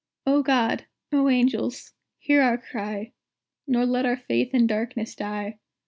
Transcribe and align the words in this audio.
O 0.25 0.41
God! 0.41 0.85
O 1.11 1.29
Angels! 1.29 1.93
hear 2.17 2.41
our 2.41 2.57
cry, 2.57 3.11
Nor 3.67 3.85
let 3.85 4.03
our 4.07 4.17
faith 4.17 4.51
in 4.51 4.65
darkness 4.65 5.13
die! 5.13 5.59